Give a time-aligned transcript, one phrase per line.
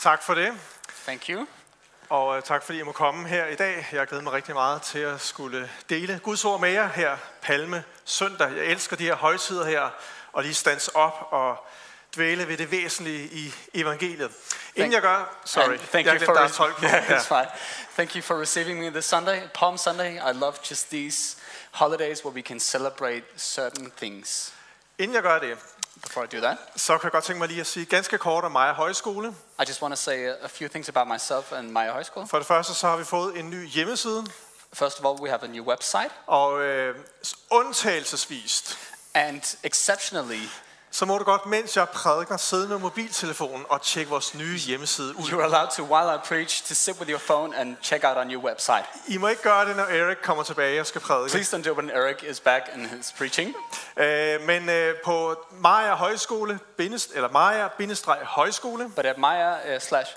[0.00, 0.52] Tak for det,
[1.04, 1.46] Thank you.
[2.08, 3.88] og øh, tak fordi I må komme her i dag.
[3.92, 7.16] Jeg har glædet mig rigtig meget til at skulle dele Guds ord med jer her
[7.42, 8.50] Palme søndag.
[8.56, 9.90] Jeg elsker de her højtider her,
[10.32, 11.66] og lige stands op og
[12.16, 14.30] dvæle ved det væsentlige i evangeliet.
[14.74, 15.36] Inden Thank- jeg gør...
[15.44, 16.66] Sorry, And thank jeg you for der er på.
[16.86, 17.48] Yeah, fine.
[17.94, 20.12] Thank you for receiving me this Sunday, Palm Sunday.
[20.14, 21.36] I love just these
[21.70, 24.54] holidays where we can celebrate certain things.
[24.98, 25.58] Inden jeg gør det,
[26.02, 28.44] Before I do that, så kan jeg godt tænke mig lige at sige ganske kort
[28.44, 29.28] om mig og højskole.
[29.28, 32.28] I just want to say a, few things about myself and high school.
[32.28, 34.24] For det første så har vi fået en ny hjemmeside,
[34.72, 36.94] First of all, we have a new website, og øh,
[37.50, 38.78] undtagelsesvist,
[39.14, 40.42] and exceptionally,
[40.98, 45.18] så må du godt, mens jeg prædiker, sidde med mobiltelefonen og tjekke vores nye hjemmeside
[45.18, 45.24] ud.
[45.24, 48.24] you're allowed to, while I preach, to sit with your phone and check out our
[48.24, 48.84] new website.
[49.08, 51.30] I må ikke gøre det, når Erik kommer tilbage og skal prædike.
[51.30, 53.54] Please don't do it when Eric is back and is preaching.
[53.96, 60.10] Øh, men øh, på Maja Højskole, bindest, eller Maja-højskole.dk, But at Maya uh, slash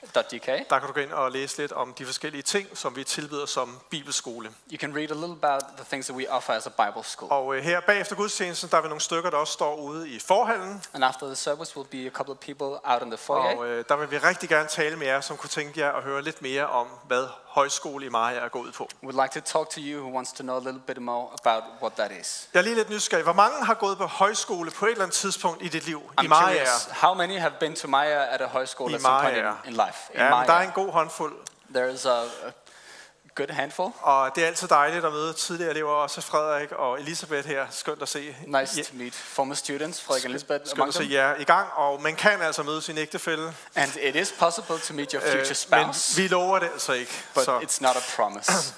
[0.00, 3.04] højskole.dk, der kan du gå ind og læse lidt om de forskellige ting, som vi
[3.04, 4.48] tilbyder som bibelskole.
[4.72, 7.32] you can read a little about the things that we offer as a Bible school.
[7.32, 10.18] Og øh, her bagefter gudstjenesten, der er vi nogle stykker, der også står ude i
[10.18, 10.82] forhallen.
[10.94, 13.56] And after the service, will be a couple of people out in the foyer.
[13.56, 16.02] Og øh, der vil vi rigtig gerne tale med jer, som kunne tænke jer at
[16.02, 18.88] høre lidt mere om, hvad højskole i Maja er gået ud på.
[19.04, 21.64] We'd like to talk to you who wants to know a little bit more about
[21.82, 22.48] what that is.
[22.54, 23.24] Jeg er lige lidt nysgerrig.
[23.24, 26.00] Hvor mange har gået på højskole på et eller andet tidspunkt i dit liv?
[26.22, 26.42] I I'm Maja?
[26.42, 29.44] curious, how many have been to Maya at a school I at some point in,
[29.44, 29.98] in life?
[30.14, 31.32] In Ja, der er en god håndfuld.
[31.74, 32.50] There is a, a
[33.34, 33.92] good handful.
[34.00, 37.66] Og det er altid dejligt at møde tidligere elever, også Frederik og Elisabeth her.
[37.70, 38.36] Skønt at se.
[38.46, 41.68] Nice Ja, to meet former students, Frederik and Lisbeth, skønt at se jer i gang,
[41.76, 43.54] og man kan altså møde sin ægtefælle.
[43.74, 46.92] And it is possible to meet your Øh, future men spouse, vi lover det altså
[46.92, 47.12] ikke.
[47.34, 47.58] but Så.
[47.58, 48.52] it's not a promise.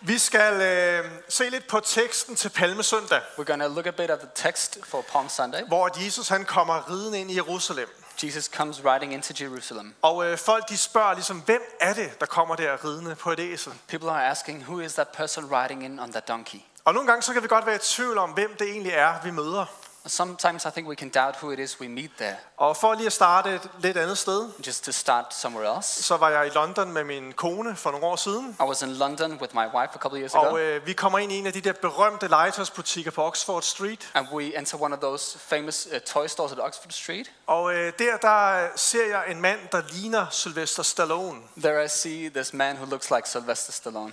[0.00, 4.10] Vi skal øh, se lidt på teksten til Palmesøndag, We're going to look a bit
[4.10, 5.62] at the text for Palm Sunday.
[5.68, 7.88] hvor Jesus han kommer ridende ind i Jerusalem.
[8.24, 9.94] Jesus comes riding into Jerusalem.
[10.02, 13.40] Og øh, folk de spørger ligesom, hvem er det, der kommer der ridende på et
[13.40, 13.72] æsel?
[13.88, 16.58] People are asking, who is that person riding in on that donkey?
[16.84, 19.14] Og nogle gange så kan vi godt være i tvivl om, hvem det egentlig er,
[19.24, 19.66] vi møder.
[20.06, 22.36] Sometimes I think we can doubt who it is we meet there.
[22.56, 26.02] Og for lige at starte et lidt andet sted, Just to start somewhere else.
[26.02, 28.56] så var jeg i London med min kone for nogle år siden.
[28.60, 30.92] I was in London with my wife a couple of years ago, Og øh, vi
[30.92, 34.10] kommer ind i en af de der berømte legetøjsbutikker på Oxford Street.
[34.14, 37.30] and we enter one of those famous uh, toy stores at Oxford Street.
[37.46, 41.40] Og øh, der, der ser jeg en mand, der ligner Sylvester Stallone.
[41.60, 44.12] There I see this man who looks like Sylvester Stallone.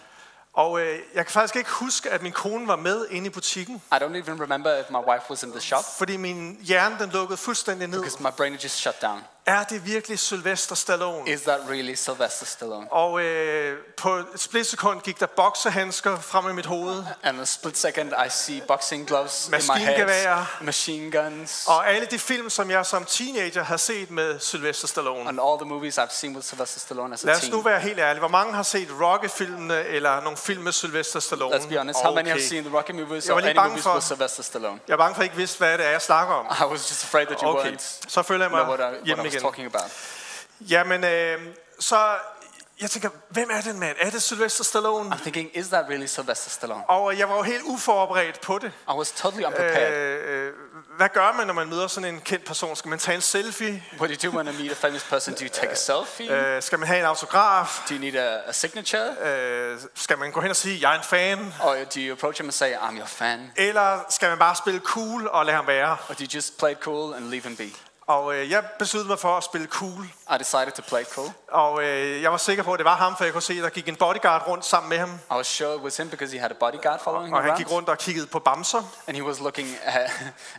[0.54, 3.76] Og øh, jeg kan faktisk ikke huske, at min kone var med inde i butikken,
[3.92, 7.10] I don't even remember if my wife was in the shop fordi min hjerne den
[7.10, 8.00] lukkede fuldstændig ned.
[8.00, 9.20] because my brain just shut down.
[9.46, 11.30] Er det virkelig Sylvester Stallone?
[11.30, 12.88] Is that really Sylvester Stallone?
[12.94, 17.04] Og øh, på et splitsekund gik der boksehandsker frem i mit hoved.
[17.24, 22.08] And a split second, I see boxing gloves in my head, machine guns, Og alle
[22.12, 25.30] de film, som jeg som teenager har set med Sylvester Stallone.
[25.30, 27.66] and all the movies I've seen with Sylvester Stallone as a Lad os nu teen.
[27.66, 28.20] være helt ærlige.
[28.20, 31.56] Hvor mange har set Rocky-filmene eller nogle film med Sylvester Stallone?
[31.56, 33.84] Let's be honest, how many have seen the Rocky movies Jeg or var any movies
[33.84, 34.80] for- with Sylvester Stallone?
[34.88, 36.46] Jeg er bange for, at I ikke vidste, hvad det er, jeg snakker om.
[36.68, 39.76] I was just afraid that you Okay, weren't så føler jeg mig hjemme was talking
[39.76, 39.92] about.
[40.70, 41.40] Jamen, øh,
[41.80, 42.18] så
[42.82, 43.98] jeg tænker, hvem er den mand?
[44.00, 45.16] Er det Sylvester Stallone?
[45.16, 46.90] I'm thinking, is that really Sylvester Stallone?
[46.90, 48.72] Og jeg var jo helt uforberedt på det.
[48.90, 49.94] I was totally unprepared.
[49.94, 50.54] Øh, øh,
[50.98, 52.76] hvad gør man, når man møder sådan en kendt person?
[52.76, 53.84] Skal man tage en selfie?
[54.00, 55.34] What do you do when you meet a famous person?
[55.34, 56.32] Do you take a selfie?
[56.32, 57.84] Øh, skal man have en autograf?
[57.90, 59.10] Do you need a, a signature?
[59.26, 61.54] Øh, skal man gå hen og sige, jeg er en fan?
[61.62, 63.52] Or do you approach him and say, I'm your fan?
[63.56, 65.98] Eller skal man bare spille cool og lade ham være?
[66.10, 67.70] Or do you just play it cool and leave him be?
[68.08, 70.04] Og øh, jeg besluttede mig for at spille cool.
[70.36, 71.30] I decided to play cool.
[71.52, 73.64] Og øh, jeg var sikker på, at det var ham, for jeg kunne se, at
[73.64, 75.10] der gik en bodyguard rundt sammen med ham.
[75.32, 77.58] I was sure it was him because he had a bodyguard following him Og han
[77.58, 77.76] gik around.
[77.78, 78.82] rundt og kiggede på bamser.
[79.08, 80.12] And he was looking at,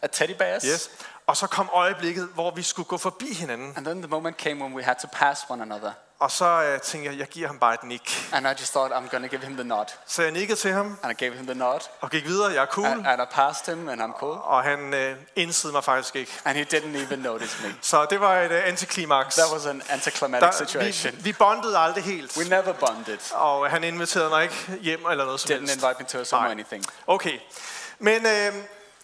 [0.02, 0.62] at teddy bears.
[0.62, 0.90] Yes.
[1.26, 3.72] Og så kom øjeblikket, hvor vi skulle gå forbi hinanden.
[3.76, 5.90] And then the moment came when we had to pass one another.
[6.18, 8.28] Og så øh, tænkte jeg, jeg giver ham bare et nik.
[8.32, 9.84] And I just thought, I'm going to give him the nod.
[10.06, 11.80] Så jeg nikkede til ham And I gave him the nod.
[12.00, 12.52] og gik videre.
[12.52, 12.86] Jeg er cool.
[12.86, 14.38] And, and I passed him, and I'm cool.
[14.42, 16.32] Og han øh, indsede mig faktisk ikke.
[16.44, 17.74] And he didn't even notice me.
[17.80, 19.34] Så det var et øh, antiklimaks.
[19.34, 21.12] That was an anticlimactic Der, situation.
[21.16, 22.36] vi, vi bondede aldrig helt.
[22.36, 23.32] We never bonded.
[23.32, 25.74] Og han inviterede mig ikke hjem eller noget som Didn't helst.
[25.74, 26.84] invite me to a song or anything.
[27.06, 27.38] Okay.
[27.98, 28.52] Men øh,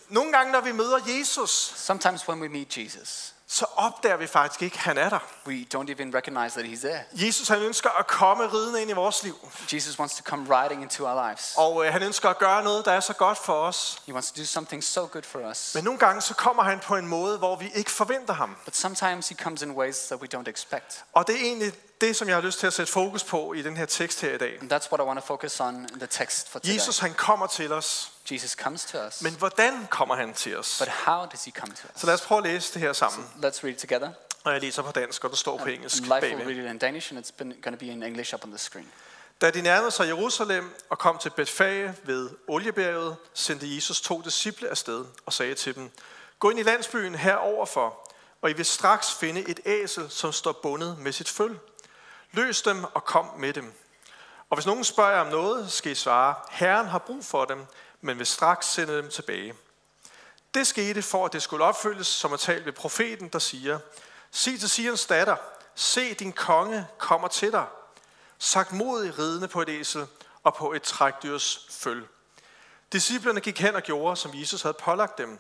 [0.08, 4.62] nogle gange, når vi møder Jesus, Sometimes when we meet Jesus, så opdager vi faktisk
[4.62, 5.18] ikke, at han er der.
[5.46, 7.04] we don't even recognize that he's there.
[7.12, 9.48] Jesus han ønsker at komme ridende ind i vores liv.
[9.72, 11.54] Jesus wants to come riding into our lives.
[11.56, 14.02] Og øh, han ønsker at gøre noget, der er så godt for os.
[14.06, 15.74] He wants to do something so good for us.
[15.74, 18.56] Men nogle gange så kommer han på en måde, hvor vi ikke forventer ham.
[18.64, 21.04] But sometimes he comes in ways that we don't expect.
[21.12, 23.62] Og det er egentlig det, som jeg har lyst til at sætte fokus på i
[23.62, 24.58] den her tekst her i dag.
[24.60, 26.74] And that's what I want to focus on in the text for today.
[26.74, 29.22] Jesus han kommer til os, Jesus comes to us.
[29.22, 30.78] men hvordan kommer han til os?
[30.78, 32.00] But how does he come to us?
[32.00, 33.28] Så lad os prøve at læse det her sammen.
[33.36, 34.10] Let's read it together.
[34.44, 36.46] Og jeg læser på dansk, og der står på And, engelsk and Life will bagved.
[36.46, 38.58] read it in Danish, and it's been going to be in English up on the
[38.58, 38.88] screen.
[39.40, 44.68] Da de nærmede sig Jerusalem og kom til Betfage ved Oliebjerget, sendte Jesus to disciple
[44.68, 45.90] afsted og sagde til dem,
[46.38, 48.10] Gå ind i landsbyen heroverfor,
[48.42, 51.58] og I vil straks finde et æsel, som står bundet med sit føl.
[52.32, 53.72] Løs dem og kom med dem.
[54.50, 57.66] Og hvis nogen spørger jer om noget, skal I svare, Herren har brug for dem,
[58.00, 59.54] men vil straks sende dem tilbage.
[60.54, 63.78] Det skete for, at det skulle opfyldes, som er talt ved profeten, der siger,
[64.30, 65.36] Sig til Sions datter,
[65.74, 67.66] se din konge kommer til dig,
[68.38, 70.06] sagt modig ridende på et æsel
[70.42, 72.06] og på et trækdyrs føl.
[72.92, 75.38] Disciplerne gik hen og gjorde, som Jesus havde pålagt dem.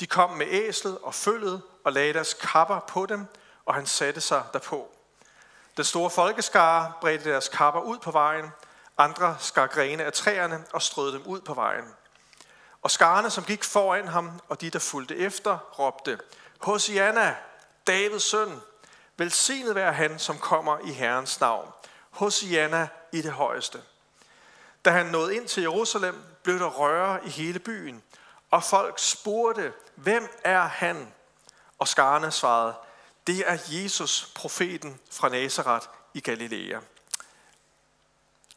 [0.00, 3.26] De kom med æslet og følget og lagde deres kapper på dem,
[3.64, 4.97] og han satte sig derpå.
[5.78, 8.52] Den store folkeskare bredte deres kapper ud på vejen,
[8.98, 11.84] andre skar grene af træerne og strøede dem ud på vejen.
[12.82, 16.18] Og skarne, som gik foran ham, og de, der fulgte efter, råbte,
[16.60, 17.36] Hosianna,
[17.86, 18.60] Davids søn,
[19.16, 21.72] velsignet være han, som kommer i Herrens navn.
[22.10, 23.82] Hosianna i det højeste.
[24.84, 28.02] Da han nåede ind til Jerusalem, blev der røre i hele byen,
[28.50, 31.12] og folk spurgte, hvem er han?
[31.78, 32.74] Og skarne svarede,
[33.28, 36.80] det er Jesus, profeten fra Nazareth i Galilea.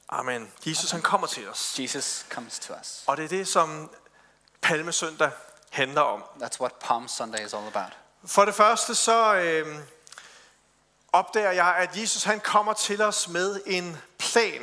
[0.10, 0.52] Amen.
[0.66, 1.80] Jesus han kommer til os.
[1.80, 3.04] Jesus comes to us.
[3.08, 3.92] Og det er det, som
[4.62, 5.32] Palmesøndag
[5.70, 6.24] handler om.
[6.42, 7.98] That's what Palm Sunday is all about.
[8.26, 9.76] For det første så øh,
[11.12, 14.62] opdager jeg, at Jesus han kommer til os med en plan.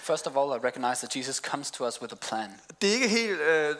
[0.00, 2.60] First of all, I recognize that Jesus comes to us with a plan.
[2.82, 3.76] Det er ikke helt øh,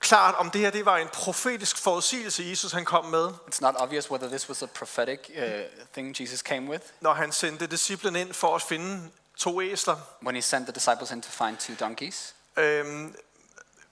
[0.00, 3.74] klart, om det her det var en profetisk forudsigelse, Jesus han kom med, It's not
[3.78, 5.42] obvious whether this was a prophetic uh,
[5.92, 9.96] thing Jesus came with når han sendte disciplen ind for at finde to æsler.
[10.22, 12.34] when he sent the disciples in to find two donkeys.
[12.56, 13.16] Øhm,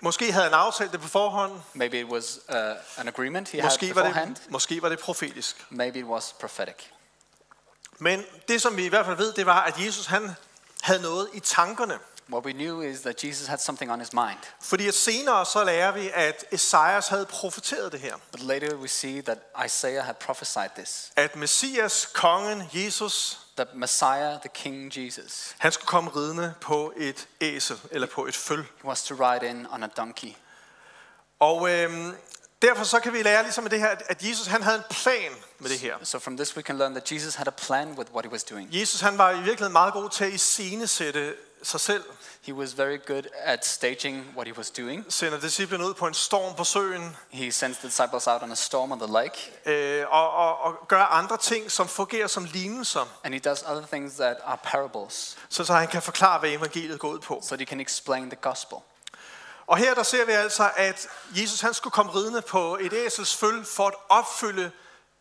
[0.00, 1.60] måske havde han aftalt det på forhånd.
[1.74, 2.54] Maybe it was uh,
[2.96, 4.34] an agreement he had Måske var, beforehand.
[4.34, 5.66] det, måske var det profetisk.
[5.70, 6.74] Maybe it was prophetic.
[7.98, 10.30] Men det, som vi i hvert fald ved, det var, at Jesus han
[10.82, 11.98] havde noget i tankerne.
[12.28, 14.38] What we knew is that Jesus had something on his mind.
[14.62, 18.14] Fordi at senere så lærer vi, at Esajas havde profeteret det her.
[18.32, 21.12] But later we see that Isaiah had prophesied this.
[21.16, 27.28] At Messias, kongen, Jesus, That Messiah, the King Jesus, han skulle komme ridende på et
[27.40, 28.62] æsel, eller på et føl.
[28.62, 30.32] he was to ride in on a donkey.
[31.40, 32.14] Og øhm,
[32.62, 35.32] derfor så kan vi lære ligesom med det her, at Jesus han havde en plan
[35.58, 35.94] med det her.
[36.02, 38.44] So from this we can learn that Jesus had a plan with what he was
[38.44, 38.68] doing.
[38.72, 41.34] Jesus han var i virkeligheden meget god til at iscenesætte
[41.66, 42.04] sig selv.
[42.42, 45.04] He was very good at staging what he was doing.
[45.08, 48.54] Sender disciplen ud på en storm på søen, He sends the disciples out on a
[48.54, 53.06] storm on the lake, øh, og, og, og gør andre ting, som fungerer som lignelser,
[53.24, 57.00] and he does other things that are parables, så, så han kan forklare, hvad evangeliet
[57.00, 57.40] går ud på.
[57.42, 58.78] so he can explain the gospel.
[59.66, 63.36] Og her der ser vi altså, at Jesus han skulle komme ridende på et æsels
[63.36, 64.70] føl for at opfylde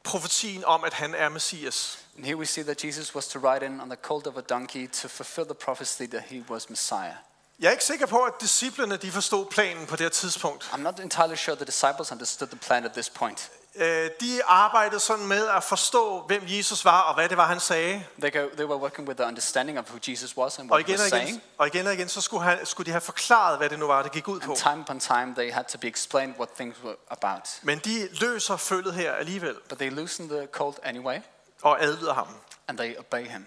[0.04, 2.05] profetien om, at han er Messias.
[2.18, 4.42] And here we see that Jesus was to ride in on the colt of a
[4.42, 7.14] donkey to fulfill the prophecy that he was Messiah.
[7.60, 10.64] Jeg er ikke sikker på, at disciplene de forstod planen på det her tidspunkt.
[10.64, 13.52] I'm not entirely sure the disciples understood the plan at this point.
[13.76, 17.60] Øh, De arbejdede sådan med at forstå, hvem Jesus var og hvad det var, han
[17.60, 18.06] sagde.
[18.22, 20.86] They, go, they were working with the understanding of who Jesus was and Og what
[20.88, 21.44] he igen og was igen, saying.
[21.58, 24.04] og igen, og igen så skulle, han, skulle de have forklaret, hvad det nu var,
[24.04, 24.52] det gik ud på.
[24.52, 27.50] And time upon time, they had to be explained what things were about.
[27.62, 31.20] Men de løser følget her alligevel But they loosened the colt anyway,
[31.66, 32.28] og adlyder ham.
[32.68, 33.46] and they obey him.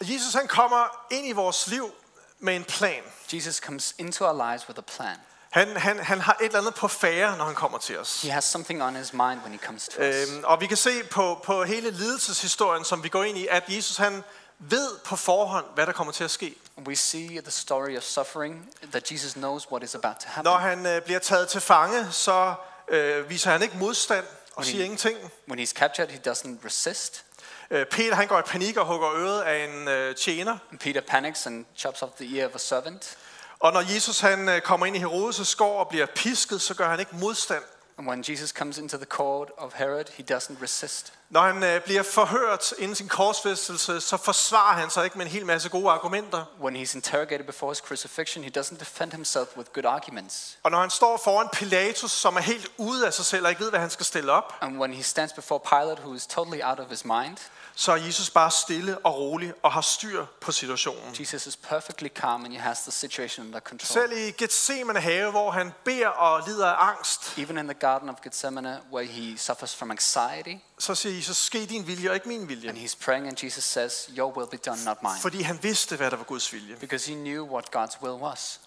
[0.00, 1.90] Jesus han kommer ind i vores liv
[2.38, 3.02] med en plan.
[3.32, 5.16] Jesus comes into our lives with a plan.
[5.50, 8.22] Han, han, han har et eller andet på færre, når han kommer til os.
[8.22, 10.30] He has something on his mind when he comes to us.
[10.30, 13.64] Øhm, og vi kan se på, på hele lidelseshistorien, som vi går ind i, at
[13.68, 14.24] Jesus han
[14.58, 16.54] ved på forhånd, hvad der kommer til at ske.
[16.86, 20.52] We see the story of suffering, that Jesus knows what is about to happen.
[20.52, 22.54] Når han øh, bliver taget til fange, så
[22.88, 24.24] øh, viser han ikke modstand
[24.54, 25.18] og siger ingenting.
[25.48, 27.24] When he's captured, he doesn't resist.
[27.70, 30.58] Øh, Peter han går i panik og hugger øret af en øh, tjener.
[30.70, 33.16] And Peter panics and chops off the ear of a servant.
[33.58, 36.88] Og når Jesus han øh, kommer ind i Herodes' gård og bliver pisket, så gør
[36.88, 37.62] han ikke modstand.
[37.98, 41.12] And when Jesus comes into the court of Herod, he doesn't resist.
[41.30, 45.32] Når han øh, bliver forhørt inden sin korsfæstelse, så forsvarer han sig ikke med en
[45.32, 46.44] hel masse gode argumenter.
[46.60, 50.58] When he's interrogated before his crucifixion, he doesn't defend himself with good arguments.
[50.62, 53.62] Og når han står foran Pilatus, som er helt ude af sig selv og ikke
[53.62, 56.60] ved, hvad han skal stille op, And when he stands before Pilate, who is totally
[56.62, 57.36] out of his mind,
[57.74, 61.16] så er Jesus bare stille og rolig og har styr på situationen.
[61.20, 64.02] Jesus is perfectly calm and he has the situation under control.
[64.02, 68.08] Selv i Gethsemane have, hvor han beder og lider af angst, Even in the Garden
[68.08, 72.28] of Gethsemane, where he suffers from anxiety, så siger Jesus, ske din vilje og ikke
[72.28, 72.68] min vilje.
[72.68, 75.20] and he's praying, and Jesus says, Your will be done, not mine.
[75.20, 76.76] Fordi han vidste, hvad der var Guds vilje.
[76.76, 78.60] Because he knew what God's will was.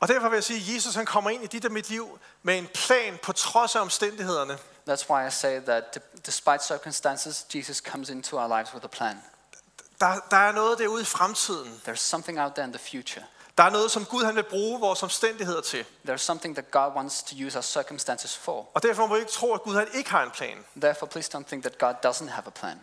[0.00, 2.18] Og derfor vil jeg sige, at Jesus han kommer ind i dit og mit liv
[2.42, 4.58] med en plan på trods af omstændighederne.
[4.86, 9.22] That's why I say that despite circumstances, Jesus comes into our lives with a plan.
[10.00, 11.80] Der, der er noget derude i fremtiden.
[11.88, 13.24] There's something out there in the future.
[13.58, 15.84] Der er noget, som Gud han vil bruge vores omstændigheder til.
[16.08, 18.68] There's something that God wants to use our circumstances for.
[18.74, 20.64] Og derfor må vi ikke tro, at Gud han ikke har en plan.
[20.76, 22.80] Therefore, please don't think that God doesn't have a plan.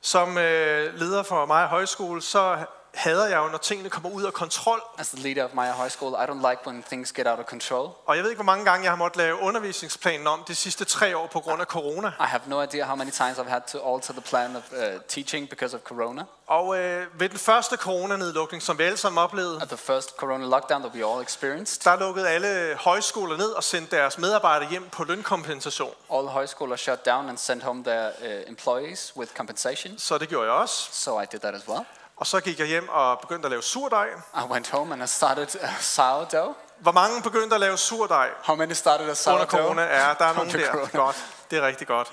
[0.00, 2.64] Som øh, leder for mig og højskole, så
[2.98, 4.80] hader jeg jo, når tingene kommer ud af kontrol.
[4.98, 7.44] As the leader of my high school, I don't like when things get out of
[7.44, 7.90] control.
[8.06, 10.84] Og jeg ved ikke, hvor mange gange jeg har måttet lave undervisningsplanen om de sidste
[10.84, 12.08] tre år på grund af corona.
[12.08, 14.78] I have no idea how many times I've had to alter the plan of uh,
[15.08, 16.22] teaching because of Corona.
[16.46, 20.46] Og øh, ved den første coronanedlukning, som vi alle sammen oplevede, At the first Corona
[20.46, 24.88] lockdown that we all experienced, der lukkede alle højskoler ned og sendte deres medarbejdere hjem
[24.88, 25.92] på lønkompensation.
[26.12, 29.98] all are shut down and sent home their uh, employees with compensation.
[29.98, 30.88] Så det gjorde jeg også.
[30.92, 31.84] So I did that as well.
[32.18, 34.06] Og så gik jeg hjem og begyndte at lave surdej.
[34.34, 36.54] I went home and I started uh, sourdough.
[36.78, 39.50] Hvor mange begyndte at lave surdej How many started a under sourdough?
[39.50, 39.82] corona?
[39.82, 40.72] Ja, der er nogen Under der.
[40.72, 40.90] corona.
[41.04, 41.24] Godt.
[41.50, 42.08] Det er rigtig godt.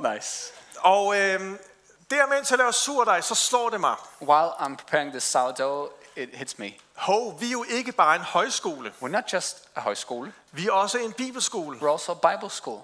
[0.00, 0.52] Nice.
[0.78, 1.40] Og øh,
[2.10, 3.94] der mens jeg laver surdej, så slår det mig.
[4.22, 6.72] While I'm preparing this sourdough, it hits me.
[6.96, 8.92] Hov, vi er jo ikke bare en højskole.
[9.02, 11.78] We're not just a high school, Vi er også en bibelskole.
[11.78, 12.80] we're also a Bible school.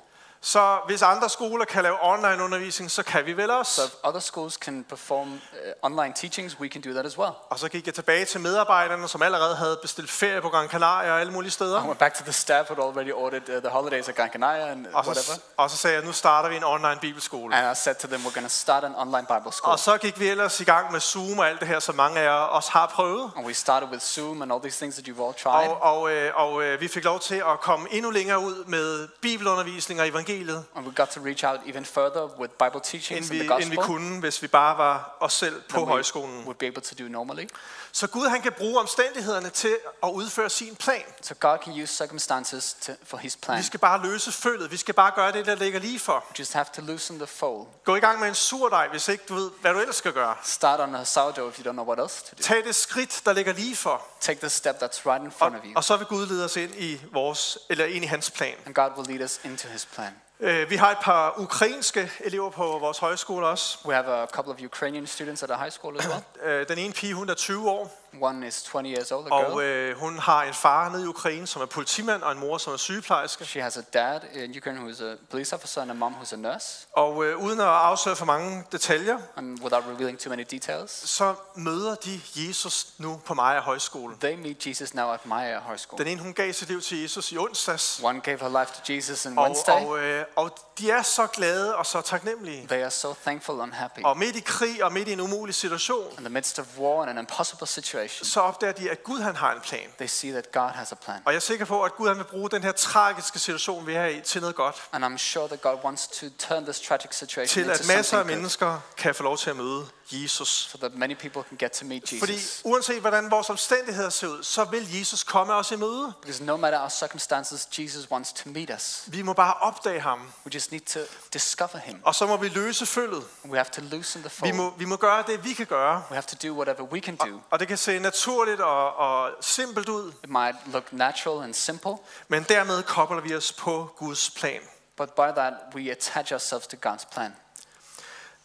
[0.47, 3.83] Så hvis andre skoler kan lave online undervisning, så kan vi vel So også.
[3.85, 5.39] if other schools can perform uh,
[5.83, 7.31] online teachings, we can do that as well.
[7.51, 11.13] Og så gik jeg tilbage til medarbejderne, som allerede havde bestilt ferie på Gran Canaria
[11.13, 11.85] og alle mulige I steder.
[11.87, 14.87] went back to the staff who already ordered uh, the holidays at Gran Canaria and
[14.87, 15.15] Og whatever.
[15.23, 17.55] så, og så sagde jeg, nu starter vi en online bibelskole.
[17.57, 19.73] And I said to them, we're going to start an online Bible school.
[19.73, 22.21] Og så gik vi ellers i gang med Zoom og alt det her, som mange
[22.21, 23.31] af jer også har prøvet.
[23.37, 25.69] And we started with Zoom and all these things that you've all tried.
[25.69, 29.09] Og, og, øh, og øh, vi fik lov til at komme endnu længere ud med
[29.23, 33.31] bibelundervisning og evangeliet, And we got to reach out even further with Bible end teachings
[33.31, 36.45] vi, and the end vi gospel kunne, hvis vi bare var os selv på højskolen.
[36.45, 37.47] would be able to do normally.
[37.93, 41.03] Så Gud han kan bruge omstændighederne til at udføre sin plan.
[41.23, 43.59] So God can use circumstances to, for his plan.
[43.59, 44.71] Vi skal bare løse følget.
[44.71, 46.25] Vi skal bare gøre det, der ligger lige for.
[46.39, 47.67] Just have to loosen the fold.
[47.85, 50.37] Gå i gang med en surdej, hvis ikke du ved, hvad du ellers skal gøre.
[50.43, 52.43] Start on a sourdough if you don't know what else to do.
[52.43, 54.03] Tag det skridt, der ligger lige for.
[54.21, 55.73] Take the step that's right in Og, front of you.
[55.77, 58.55] og så vil Gud lede os ind i, vores, eller ind i hans plan.
[58.67, 60.13] And God will lead us into his plan.
[60.41, 63.79] Øh, Vi har et par ukrainske elever på vores højskole også.
[63.85, 66.23] We have a couple of Ukrainian students at our high school as well.
[66.45, 69.53] Øh, Den ene pige, hun er 20 år, One is 20 years old, a og
[69.53, 69.65] girl.
[69.65, 72.73] øh, hun har en far nede i Ukraine, som er politimand, og en mor, som
[72.73, 73.45] er sygeplejerske.
[73.45, 76.33] She has a dad in Ukraine who is a police officer and a mom who's
[76.35, 76.87] a nurse.
[76.93, 81.35] Og øh, uden at afsløre for mange detaljer, And without revealing too many details, så
[81.57, 84.17] møder de Jesus nu på Maja Højskole.
[84.21, 85.99] they meet Jesus now at High School.
[85.99, 88.93] Den ene, hun gav sit liv til Jesus i onsdags, One gave her life to
[88.93, 89.85] Jesus on og, Wednesday.
[89.85, 92.67] og, øh, og de er så glade og så taknemmelige.
[92.67, 94.01] They are so thankful and happy.
[94.05, 97.03] Og midt i krig og midt i en umulig situation, In the midst of war
[97.03, 99.89] and an impossible situation, så opdager de, at Gud han har en plan.
[99.99, 101.21] they see that God has a plan.
[101.25, 103.95] Og jeg er sikker på, at Gud han vil bruge den her tragiske situation, vi
[103.95, 104.83] er i, til noget godt.
[104.93, 108.19] And I'm sure that God wants to turn this tragic situation Til into at masser
[108.19, 110.49] af mennesker kan få lov til at møde Jesus.
[110.49, 112.61] so that many people can get to meet Fordi Jesus.
[112.65, 116.13] uanset hvordan vores omstændigheder ser ud, så vil Jesus komme os i møde.
[116.21, 119.05] Because no matter our circumstances, Jesus wants to meet us.
[119.07, 121.01] Vi må bare opdage ham, We just need to
[121.33, 122.01] discover him.
[122.05, 123.25] og så må vi løse følget.
[123.45, 124.53] We have to loosen the Vi fold.
[124.53, 125.97] må, vi må gøre det, vi kan gøre.
[126.11, 127.41] We have to do whatever we can do.
[127.51, 131.93] Og det kan se naturligt og, og simpelt ud, It might look natural and simple,
[132.29, 134.61] men dermed kobler vi os på Guds plan.
[134.97, 137.37] but by that we attach ourselves to God's plan.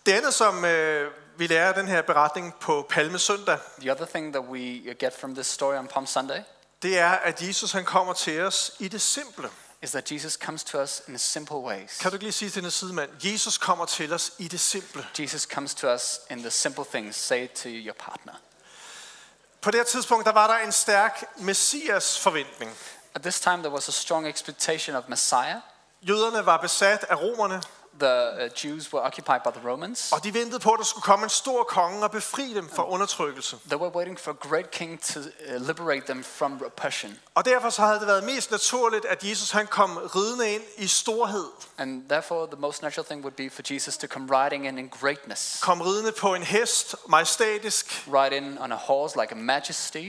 [0.05, 4.33] Det andet, som øh, vi lærer den her beretning på Palme Søndag, The other thing
[4.33, 4.59] that we
[4.99, 6.39] get from this story on Palm Sunday
[6.81, 9.49] det er, at Jesus han kommer til os i det simple.
[9.81, 11.97] is that Jesus comes to us in simple ways.
[11.97, 15.07] Kan du lige sige til din sidemand, Jesus kommer til os i det simple.
[15.19, 17.15] Jesus comes to us in the simple things.
[17.15, 18.33] Say it to your partner.
[19.61, 22.71] På det tidspunkt, der var der en stærk messias forventning.
[23.15, 25.55] At this time, there was a strong expectation of Messiah.
[26.01, 27.61] Jøderne var besat af romerne,
[27.99, 30.11] The uh, Jews were occupied by the Romans.
[30.11, 32.89] og de ventede på, at der skulle komme en stor konge og befri dem fra
[32.89, 33.57] undertrykkelse.
[33.69, 37.17] They were waiting for a great king to uh, liberate them from oppression.
[37.35, 40.87] Og derfor så havde det været mest naturligt, at Jesus han kom ridende ind i
[40.87, 41.45] storhed.
[41.77, 44.89] And therefore, the most natural thing would be for Jesus to come riding in in
[45.01, 45.59] greatness.
[45.61, 50.07] Kom ridende på en hest, majestætisk, Ride in on a horse like a majesty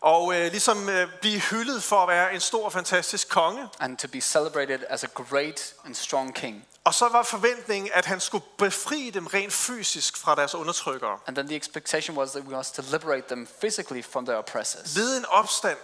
[0.00, 3.68] og øh, ligesom øh, blive hyldet for at være en stor, fantastisk konge.
[3.80, 6.64] and to be celebrated as a great and strong king.
[6.90, 11.18] Og så var forventningen, at han skulle befri dem rent fysisk fra deres undertrykkere.
[11.26, 14.96] And then the expectation was that we was to liberate them physically from their oppressors,
[14.96, 15.78] Lede en opstand,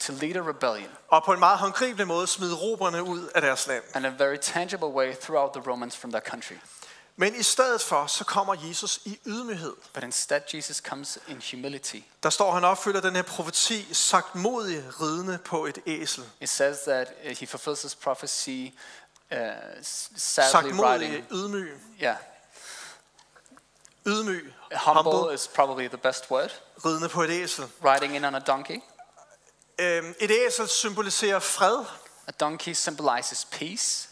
[0.00, 3.66] to lead a rebellion, og på en meget håndgribelig måde smide romerne ud af deres
[3.66, 3.84] land.
[3.94, 6.54] and a very tangible way throughout the Romans from their country.
[7.16, 9.72] Men i stedet for, så kommer Jesus i ydmyghed.
[9.94, 12.00] But instead, Jesus comes in humility.
[12.22, 16.24] Der står, han opfylder den her profeti, sagt modig ridende på et æsel.
[16.40, 18.74] It says that he fulfills his prophecy
[19.32, 21.24] uh, sadly riding.
[21.30, 21.68] ydmyg.
[22.00, 22.16] Yeah,
[24.06, 24.52] Ydmyg.
[24.72, 25.34] humble, Humble.
[25.34, 26.50] is probably the best word.
[26.84, 27.64] Ridende på et æsel.
[27.84, 28.80] Riding in on a donkey.
[29.78, 31.84] Øhm, et æsel symboliserer fred.
[32.26, 34.08] A donkey symbolizes peace.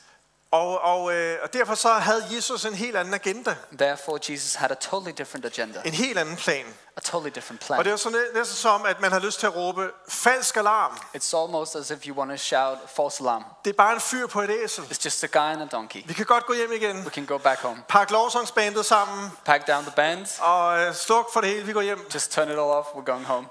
[0.52, 3.56] Og, og, øh, og derfor så havde Jesus en helt anden agenda.
[3.78, 6.64] Therefore, Jesus had a totally different agenda, En helt anden plan.
[6.96, 7.84] a totally different Og plan.
[7.84, 10.92] det er sådan næsten som, at man har lyst til at råbe, falsk alarm.
[11.16, 13.44] It's almost as if you want to shout false alarm.
[13.64, 14.84] Det er bare en fyr på et æsel.
[14.84, 16.02] It's just a guy and a donkey.
[16.06, 16.96] Vi kan godt gå hjem igen.
[16.96, 17.82] We can go back home.
[17.88, 20.26] Pak lovsangsbandet sammen Pack down the band.
[20.40, 21.66] og øh, sluk for det hele.
[21.66, 22.06] Vi går hjem.
[22.14, 22.86] Just turn it all off.
[22.88, 23.48] We're going home.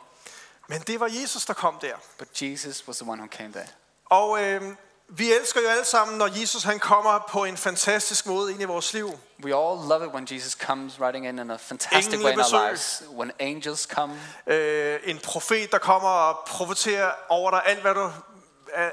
[0.67, 1.93] Men det var Jesus, der kom der.
[2.17, 3.67] But Jesus was the one who came there.
[4.05, 4.61] Og øh,
[5.09, 8.65] vi elsker jo alle sammen, når Jesus han kommer på en fantastisk måde ind i
[8.65, 9.19] vores liv.
[9.43, 12.67] We all love it when Jesus comes riding in in a fantastic way in our
[12.67, 13.03] lives.
[13.17, 14.13] When angels come,
[14.47, 18.11] Øh, en profet, der kommer og profeterer over dig alt, hvad du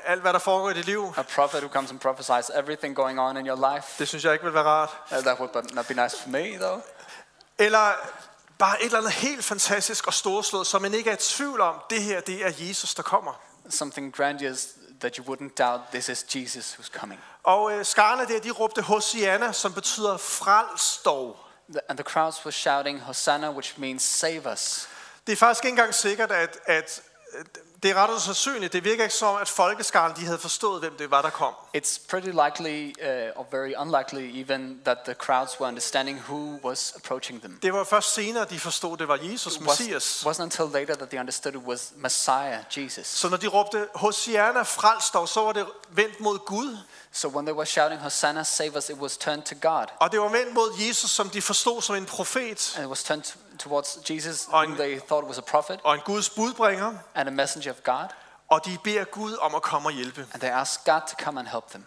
[0.05, 1.13] alt, hvad der foregår i dit liv.
[1.17, 3.89] a prophet who comes and prophesies everything going on in your life.
[3.99, 4.91] Det synes jeg ikke vil være rart.
[5.11, 6.83] Uh, that would not be nice for me, though.
[7.59, 7.93] Eller
[8.59, 11.75] bare et eller andet helt fantastisk og storslået, så man ikke er i tvivl om,
[11.91, 13.33] det her det er Jesus, der kommer.
[13.71, 14.69] Something grandiose
[15.01, 17.21] that you wouldn't doubt this is Jesus who's coming.
[17.43, 21.37] Og øh, skarne der, de råbte Hosianna, som betyder frels dog.
[21.71, 24.89] The, and the crowds were shouting, Hosanna, which means save us.
[25.27, 27.47] Det er faktisk ikke engang sikkert, at, at at
[27.83, 28.73] det er ret usandsynligt.
[28.73, 31.55] Det virker ikke som, at folkeskaren de havde forstået, hvem det var, der kom.
[31.77, 36.93] It's pretty likely, uh, or very unlikely even, that the crowds were understanding who was
[36.97, 37.59] approaching them.
[37.63, 40.27] Det var først senere, de forstod, det var Jesus, was, Messias.
[40.27, 43.07] wasn't until later that they understood it was Messiah, Jesus.
[43.07, 46.79] Så når de råbte, Hosianna, frels dog, så var det vendt mod Gud.
[47.13, 49.85] So when they were shouting, Hosanna, save us, it was turned to God.
[50.01, 53.03] Og det var vendt mod Jesus, som de forstod som en profet And it was
[53.05, 56.95] turned to, towards Jesus, whom they thought was a prophet og en Guds budbringer.
[57.15, 58.09] and a messenger of God.
[58.49, 60.27] Og de beder Gud om at komme og hjælpe.
[60.33, 61.85] And they asked God to come and help them.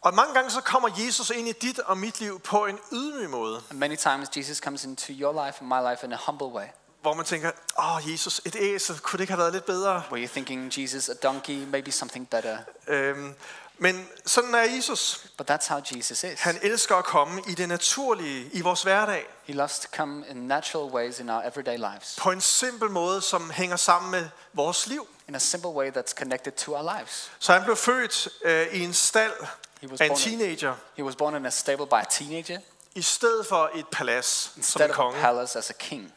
[0.00, 3.30] Og mange gange så kommer Jesus ind i dit og mit liv på en ydmyg
[3.30, 3.62] måde.
[3.70, 6.66] And many times Jesus comes into your life and my life in a humble way,
[7.02, 10.02] Hvor man tænker, åh oh, Jesus, et æsel, kunne det ikke have været lidt bedre?
[10.10, 12.58] where you're thinking, Jesus, a donkey, maybe something better.
[12.86, 13.34] Øhm,
[13.78, 15.26] men sådan er Jesus.
[15.36, 16.40] But that's how Jesus is.
[16.40, 19.26] Han elsker at komme i det naturlige, i vores hverdag.
[19.44, 23.20] He loves to come in natural ways in our everyday lives, På en simpel måde,
[23.22, 25.06] som hænger sammen med vores liv.
[25.28, 27.30] in a simple way that's connected to our lives.
[27.38, 29.32] Så han blev født øh, i en stald
[29.80, 32.04] He was, af en born in, teenager, he was born in a stable by a
[32.10, 32.58] teenager
[32.94, 35.20] i stedet for et palads som en of a konge.
[35.20, 36.14] palace as a king.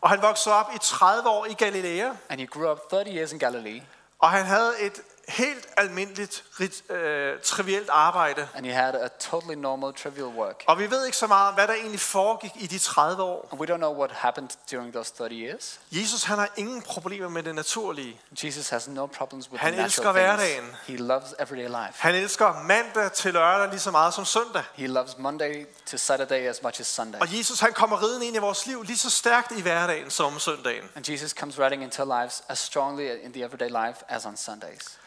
[0.00, 3.32] Og han voksede op i 30 år i Galilea, And he grew up 30 years
[3.32, 3.82] in Galilee,
[4.18, 6.44] og han havde et helt almindeligt,
[6.90, 8.48] øh, trivielt arbejde.
[8.54, 10.64] and he had a totally normal, trivial work.
[10.66, 13.48] Og vi ved ikke så meget om, hvad der egentlig foregik i de 30 år.
[13.52, 15.80] And we don't know what happened during those 30 years.
[15.92, 18.20] Jesus han har ingen problemer med det naturlige.
[18.44, 20.52] Jesus has no problems with Han the elsker natural things.
[20.52, 20.76] hverdagen.
[20.86, 21.92] He loves everyday life.
[21.96, 24.62] Han elsker mandag til lørdag lige så meget som søndag.
[24.74, 27.20] He loves Monday to Saturday as much as Sunday.
[27.20, 30.26] Og Jesus han kommer ridende ind i vores liv lige så stærkt i hverdagen som
[30.34, 30.84] om søndagen.
[30.96, 34.36] And Jesus comes riding into our lives as strongly in the everyday life as on
[34.36, 34.98] Sundays.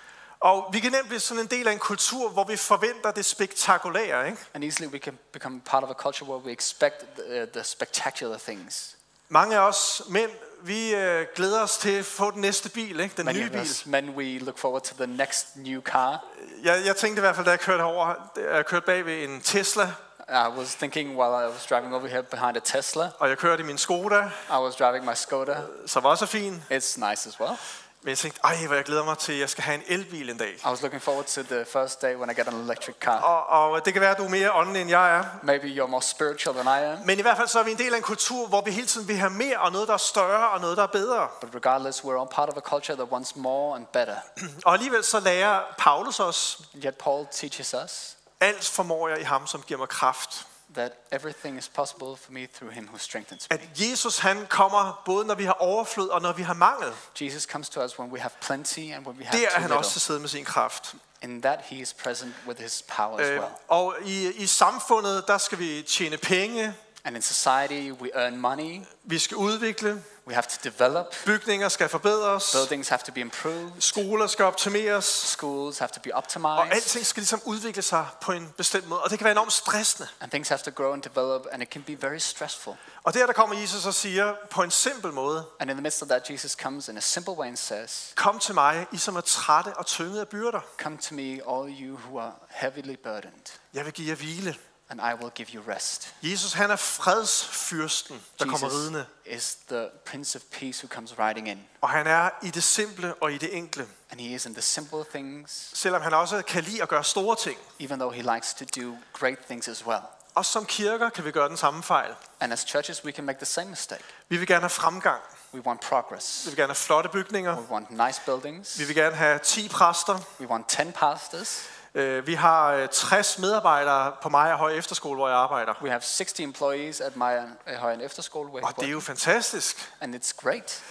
[0.42, 3.26] Og vi kan nemt blive sådan en del af en kultur, hvor vi forventer det
[3.26, 4.26] spektakulære.
[4.28, 4.38] Ikke?
[4.54, 8.38] And easily we can become part of a culture where we expect the, the spectacular
[8.38, 8.96] things.
[9.30, 13.14] Mange af os mænd, vi øh, glæder os til at få den næste bil, ikke?
[13.18, 13.62] den Many nye bil.
[13.62, 16.26] us men, we look forward to the next new car.
[16.64, 18.14] Jeg, jeg tænkte i hvert fald, da jeg kørte over,
[18.54, 19.94] jeg kørte bag ved en Tesla,
[20.30, 23.64] I was thinking while I was driving over here behind a Tesla, og jeg kørte
[23.64, 25.58] i min Skoda, I was driving my Skoda.
[25.88, 26.64] som også er fin.
[26.72, 27.58] It's nice as well.
[28.04, 30.30] Men jeg tænkte, ej, hvor jeg glæder mig til, at jeg skal have en elbil
[30.30, 30.54] en dag.
[30.54, 33.20] I was looking forward to the first day when I get an electric car.
[33.20, 35.24] Og, og det kan være, at du er mere åndelig, end jeg er.
[35.44, 37.78] Maybe you're more spiritual than I am, Men i hvert fald så er vi en
[37.78, 39.98] del af en kultur, hvor vi hele tiden vil have mere, og noget, der er
[39.98, 41.28] større, og noget, der er bedre.
[41.42, 44.16] but regardless, we're all part of a culture that wants more and better.
[44.66, 49.48] Og alligevel så lærer Paulus os, Yet Paul teaches us alt formår jeg i ham,
[49.48, 50.48] som giver mig kraft.
[50.76, 53.54] That everything is possible for me through him who strengthens me.
[53.58, 56.92] At Jesus han kommer, både når vi har overflod, og når vi har mangel.
[57.22, 59.62] Jesus comes to us when we have plenty and when we have Der er too
[59.62, 59.94] han også little.
[59.94, 60.96] til stede med sin kraft.
[61.24, 63.52] In that he is present with his power as Øh, well.
[63.68, 68.82] og i, i samfundet, der skal vi tjene penge, And in society, we earn money,
[69.04, 73.72] vi skal udvikle, we have to develop, bygninger skal forbedres, buildings have to be improved,
[73.80, 78.32] skoler skal optimeres, schools have to be og optimized, alting skal ligesom udvikle sig på
[78.32, 79.02] en bestemt måde.
[79.02, 80.10] Og det kan være enormt stressende.
[80.20, 82.74] and things have to grow and develop, and it can be very stressful.
[83.04, 86.02] Og der, der kommer Jesus og siger på en simpel måde, And in the midst
[86.02, 89.16] of that, Jesus comes in a simple way and says, kom til mig, I som
[89.16, 90.62] er trætte og tynget af byrder.
[90.78, 93.46] Come to me, all you who are heavily burdened.
[93.74, 94.56] Jeg vil give jer hvile.
[94.92, 96.14] And I will give you rest.
[96.22, 99.06] Jesus han er fredsfyrsten, der kommer Jesus ridende.
[99.26, 101.60] is the Prince of Peace who comes riding in.
[101.82, 103.88] Og han er i det simple og i det enkle.
[104.12, 107.36] And he is in the simple things, Selvom han også kan lide at gøre store
[107.36, 107.58] ting.
[107.80, 110.02] even though he likes to do great things as well.
[110.36, 112.12] Også som kirker kan vi gøre den samme fejl.
[112.40, 114.04] And as churches, we can make the same mistake.
[114.30, 115.22] Vi vil gerne have fremgang.
[115.54, 116.46] We want progress.
[116.46, 117.58] Vi vil gerne have flotte bygninger.
[117.58, 118.80] We want nice buildings.
[118.80, 120.20] Vi vil gerne have 10 præster.
[120.40, 121.62] We want 10 pastors.
[121.94, 125.74] Øh, Vi har øh, 60 medarbejdere på og Høje Efterskole, hvor jeg arbejder.
[125.82, 129.94] We have 60 employees at uh, Højen Efterskole, where Og det er jo fantastisk.
[130.02, 130.84] and it's great.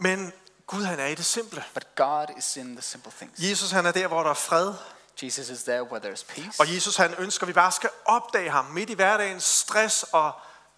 [0.00, 0.32] Men
[0.66, 1.64] Gud han er i det simple.
[1.74, 3.40] But God is in the simple things.
[3.40, 4.74] Jesus han er der, hvor der er fred.
[5.22, 6.60] Jesus is there where there's peace.
[6.60, 10.32] Og Jesus han ønsker, at vi bare skal opdage ham midt i hverdagens stress og,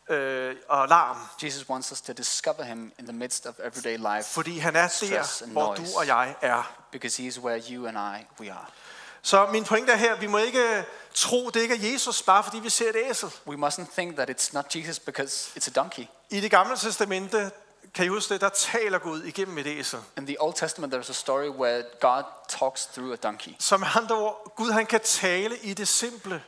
[0.09, 1.17] øh, og larm.
[1.43, 4.89] Jesus wants us to discover him in the midst of everyday life Fordi han er
[5.01, 6.73] der, hvor du og jeg er.
[6.93, 8.67] because he is where you and I we are.
[9.23, 12.59] Så min pointe er her, vi må ikke tro, det ikke er Jesus, bare fordi
[12.59, 13.29] vi ser et æsel.
[13.47, 16.05] We mustn't think that it's not Jesus because it's a donkey.
[16.31, 17.51] I det gamle testamente,
[17.95, 19.99] kan I huske det, der taler Gud igennem et æsel.
[20.19, 23.53] In the Old Testament, there's a story where God talks through a donkey.
[23.59, 26.43] Som andre ord, Gud han kan tale i det simple,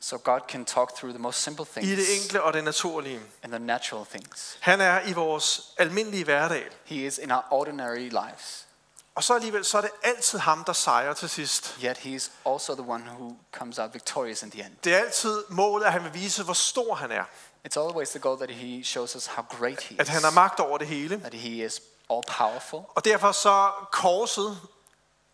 [0.00, 3.20] So God can talk through the most simple i det things enkle og det naturlige.
[3.42, 4.56] and the natural things.
[4.60, 6.64] Han er i vores almindelige hverdag.
[6.84, 8.63] He is in our ordinary lives.
[9.14, 11.78] Og så alligevel, så er det altid ham, der sejrer til sidst.
[11.84, 14.72] Yet he is also the one who comes out victorious in the end.
[14.84, 17.24] Det er altid målet, at han vil vise, hvor stor han er.
[17.68, 20.34] It's always the goal that he shows us how great he At han har is,
[20.34, 21.20] magt over det hele.
[21.20, 22.80] that he is all powerful.
[22.94, 24.58] Og derfor så korset,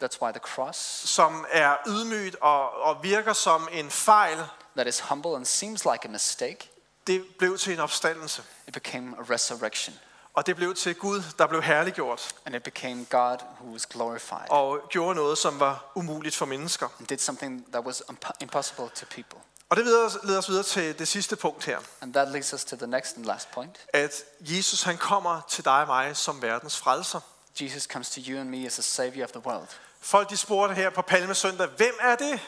[0.04, 4.38] That's why the cross, som er ydmygt og, og virker som en fejl,
[4.76, 6.70] that is humble and seems like a mistake,
[7.06, 8.42] det blev til en opstandelse.
[8.68, 9.98] it became a resurrection.
[10.34, 14.50] Og det blev til Gud, der blev herliggjort And it became God who was glorified
[14.50, 16.88] og gjorde noget, som var umuligt for mennesker.
[16.98, 19.38] and did something that was impo- impossible to people.
[19.68, 21.78] Og det leder, leder os videre til det sidste punkt her.
[22.00, 23.76] And that leads us to the next and last point.
[23.92, 27.20] At Jesus han kommer til dig og mig som verdens frelser.
[27.60, 29.68] Jesus comes to you and me as a savior of the world.
[30.00, 32.40] Folk de spurgte her på Palmesøndag, hvem er det?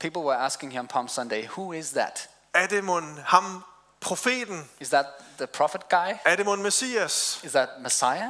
[0.00, 2.28] People were asking here on Palm Sunday, who is that?
[2.54, 3.64] Er det mon ham
[4.00, 4.70] profeten?
[4.80, 5.06] Is that
[5.38, 6.18] the prophet guy?
[6.24, 7.40] Er det mon Messias?
[7.44, 8.28] Is that Messiah?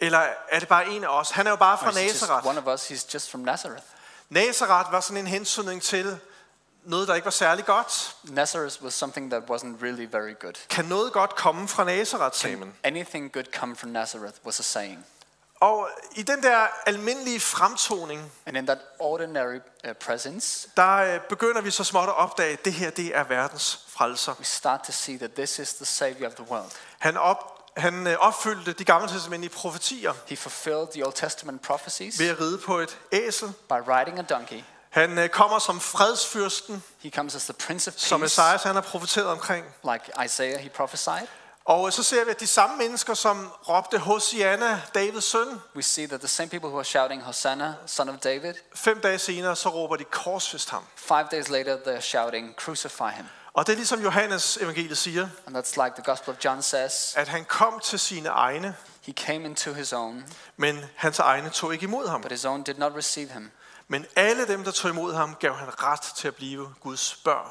[0.00, 1.30] Eller er det bare en af os?
[1.30, 2.46] Han er jo bare fra Nazareth.
[2.46, 2.90] one of us?
[2.90, 3.84] He's just from Nazareth.
[4.28, 6.18] Nazareth var sådan en hensynning til
[6.84, 8.16] noget, der ikke var særlig godt.
[8.24, 10.52] Nazareth was something that wasn't really very good.
[10.70, 12.74] Kan noget godt komme fra Nazareth, man.
[12.84, 15.06] Anything good come from Nazareth was a saying.
[15.60, 21.60] Og i den der almindelige fremtoning, And in that ordinary uh, presence, der øh, begynder
[21.60, 24.32] vi så småt at opdage, at det her det er verdens frelser.
[24.38, 26.72] we start to see that this is the savior of the world.
[26.98, 32.18] Han, op, han øh, opfyldte de gamle testamentlige profetier He fulfilled the Old Testament prophecies
[32.20, 33.52] ved at ride på et æsel.
[33.68, 34.62] by riding a donkey.
[34.90, 38.74] Han øh, kommer som fredsfyrsten, He comes as the Prince of som Peace, Esajas han
[38.74, 39.66] har profeteret omkring.
[39.92, 41.26] like Isaiah he prophesied.
[41.64, 45.82] Og øh, så ser vi, at de samme mennesker, som råbte Hosianna, Davids søn, We
[45.82, 49.56] see that the same people who are shouting, Hosanna, son of David, fem dage senere,
[49.56, 50.82] så råber de korsfest ham.
[50.96, 53.26] five days later they're shouting, Crucify him.
[53.52, 57.14] Og det er ligesom Johannes evangeliet siger, And that's like the Gospel of John says,
[57.16, 60.24] at han kom til sine egne, He came into his own,
[60.56, 62.22] men hans egne tog ikke imod ham.
[62.22, 63.50] but his own did not receive him.
[63.88, 67.50] Men alle dem, der tog imod ham, gav han ret til at blive Guds børn.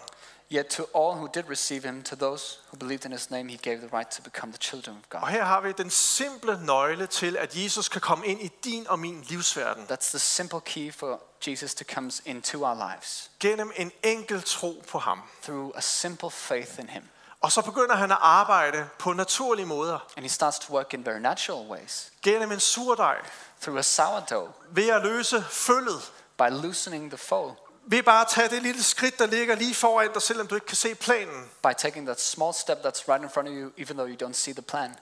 [0.51, 3.57] Yet to all who did receive him, to those who believed in his name, he
[3.57, 5.29] gave the right to become the children of Og God.
[5.29, 8.99] her har vi den simple nøgle til, at Jesus kan komme ind i din og
[8.99, 9.83] min livsverden.
[9.91, 14.83] That's the simple key for Jesus to come into our lives Gennem en enkel tro
[14.91, 15.21] på ham.
[15.43, 17.03] through a simple faith in him.
[17.41, 19.99] Og så begynder han at arbejde på naturlige måder.
[20.17, 23.17] And he starts to work in very natural ways Gennem en surdej.
[23.61, 26.11] through a sourdough, Ved at løse følget.
[26.37, 30.13] by loosening the foe, Ved bare at tage det lille skridt, der ligger lige foran
[30.13, 31.49] dig, selvom du ikke kan se planen.
[31.63, 34.33] by taking that small step that's right in front of you, even though you don't
[34.33, 34.95] see the plan,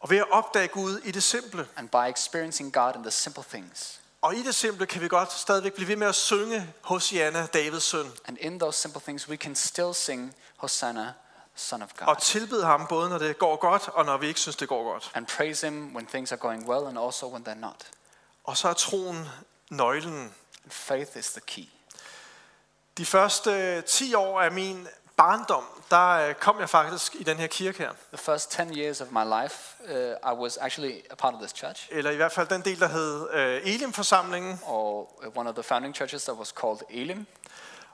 [0.00, 1.66] Og ved at opdage Gud i det simple.
[1.76, 4.00] and by experiencing God in the simple things.
[4.24, 7.82] Og i det simple kan vi godt stadigvæk blive ved med at synge Hosianna, Davids
[7.82, 8.12] søn.
[8.24, 11.12] And in those simple things, we can still sing Hosanna,
[11.54, 12.08] Son of God.
[12.08, 14.92] Og tilbede ham både når det går godt, og når vi ikke synes, det går
[14.92, 15.10] godt.
[15.14, 17.86] and praise him when things are going well and also when they're not.
[18.44, 19.28] Og så er troen
[19.70, 20.34] nøglen.
[20.64, 21.68] And faith is the key.
[22.98, 27.36] De første øh, 10 år af min barndom, der øh, kom jeg faktisk i den
[27.36, 27.90] her kirke her.
[28.12, 29.56] The first 10 years of my life,
[29.88, 32.80] uh, I was actually a part of this church, Eller i hvert fald den del,
[32.80, 34.60] der hed øh, Elim-forsamlingen.
[34.66, 37.26] or uh, one of the founding churches that was called Elim.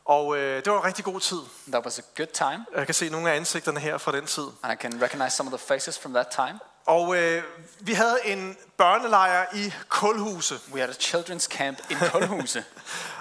[0.05, 1.39] Og øh, det var en rigtig god tid.
[1.73, 4.47] That was a good time, Jeg kan se nogle af ansigterne her fra den tid.
[4.63, 6.59] and I can recognize some of the faces from that time.
[6.91, 7.43] Og øh,
[7.81, 10.61] vi havde en børnelejr i Kulhuse.
[10.73, 12.65] We had a children's camp in Kulhuse,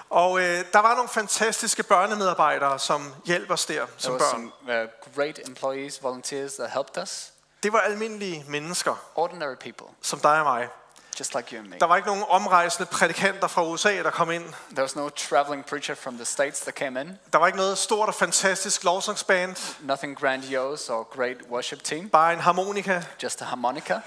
[0.10, 4.52] Og øh, der var nogle fantastiske børnemedarbejdere, som hjalp os der There som was børn.
[4.66, 7.32] some uh, great employees, volunteers that helped us.
[7.64, 10.68] Det var almindelige mennesker, Ordinary people, som dig og mig.
[11.20, 11.76] Just like you and me.
[11.80, 14.44] Der var ikke nogen omrejsende prædikanter fra USA, der kom ind.
[14.72, 17.18] There was no traveling preacher from the States that came in.
[17.34, 19.76] Der var ikke noget stort og fantastisk lovsangsband.
[19.80, 23.02] Nothing grandiose or great worship team, Bare en harmonika.
[23.24, 24.00] just a harmonica.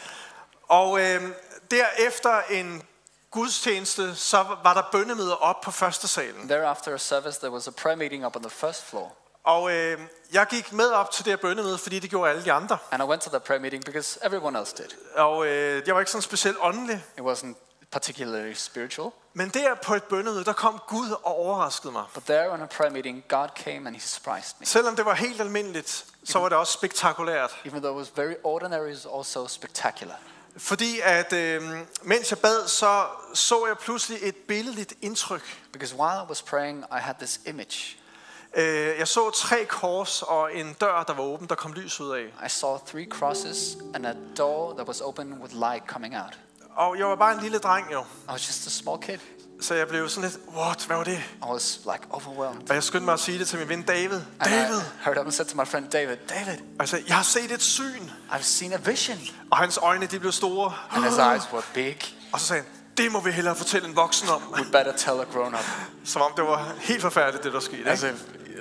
[0.68, 1.22] Og øh,
[1.70, 2.82] derefter en
[3.30, 6.48] gudstjeneste, så var der bønnemøder op på første salen.
[6.48, 9.12] There after a service, there was a prayer meeting up on the first floor.
[9.44, 9.98] Og øh,
[10.32, 12.78] jeg gik med op til det her bønnemøde, fordi det gjorde alle de andre.
[12.90, 14.88] And I went to the prayer meeting because everyone else did.
[15.16, 17.04] Og øh, jeg var ikke sådan specielt åndelig.
[17.18, 17.54] It wasn't
[17.90, 22.04] particularly spiritual, Men der på et bønnemøde, der kom Gud og overraskede mig.
[22.14, 24.66] but there on a prayer meeting, God came and He surprised me.
[24.66, 27.50] Selvom det var helt almindeligt, så var det også spektakulært.
[27.64, 30.14] Even though it was very ordinary, it was also spectacular.
[30.56, 31.62] Fordi at øh,
[32.02, 35.58] mens jeg bad, så så jeg pludselig et billedligt indtryk.
[35.72, 37.98] Because while I was praying, I had this image.
[38.56, 42.10] Øh, jeg så tre kors og en dør, der var åben, der kom lys ud
[42.10, 42.46] af.
[42.46, 46.38] I saw three crosses and a door that was open with light coming out.
[46.76, 49.18] Og jeg var bare en lille dreng jo, I was just a small kid.
[49.60, 51.18] så jeg blev sådan lidt, what, hvad var det?
[51.18, 52.68] I was like overwhelmed.
[52.68, 54.20] Og jeg skyndte mig at sige det til min ven David.
[54.40, 57.52] And David, I heard and said to my friend David, David, altså, jeg har set
[57.52, 58.10] et syn.
[58.30, 59.18] I've seen a vision.
[59.50, 60.72] Og hans øjne, de blev store.
[60.90, 61.96] And his eyes were big.
[62.32, 64.42] Og så sagde han, det må vi hellere fortælle en voksen om.
[64.52, 65.64] We better tell a grown up.
[66.04, 67.92] Som om det var helt forfærdeligt, det der skete.
[67.92, 68.04] If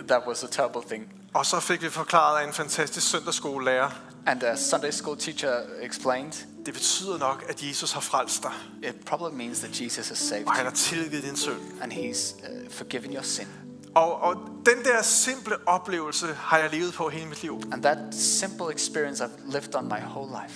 [0.08, 1.14] that was a terrible thing.
[1.34, 3.90] Og så fik vi forklaret af en fantastisk søndagsskolelærer.
[4.26, 6.34] And a Sunday school teacher explained,
[6.66, 8.52] Det betyder nok, at Jesus har frelst dig.
[8.90, 11.60] it probably means that Jesus has saved Og han har tilgivet din synd.
[11.82, 13.48] and he's uh, forgiven your sin.
[13.96, 17.62] Og, og den der simple oplevelse har jeg levet på hele mit liv.
[17.72, 20.56] And that simple experience I've lived on my whole life.